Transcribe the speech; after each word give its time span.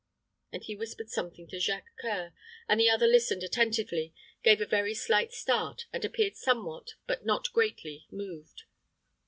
and 0.51 0.63
he 0.63 0.75
whispered 0.75 1.11
something 1.11 1.45
to 1.47 1.59
Jacques 1.59 1.91
C[oe]ur. 2.01 2.33
The 2.75 2.89
other 2.89 3.05
listened 3.05 3.43
attentively, 3.43 4.15
gave 4.41 4.59
a 4.59 4.65
very 4.65 4.95
slight 4.95 5.31
start, 5.31 5.85
and 5.93 6.03
appeared 6.03 6.35
somewhat, 6.35 6.95
but 7.05 7.23
not 7.23 7.53
greatly 7.53 8.07
moved. 8.09 8.63